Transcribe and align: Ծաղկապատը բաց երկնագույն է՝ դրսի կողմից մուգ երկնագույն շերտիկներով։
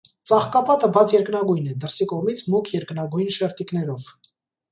Ծաղկապատը 0.29 0.87
բաց 0.93 1.11
երկնագույն 1.15 1.67
է՝ 1.73 1.75
դրսի 1.83 2.07
կողմից 2.13 2.41
մուգ 2.53 2.71
երկնագույն 2.77 3.31
շերտիկներով։ 3.37 4.09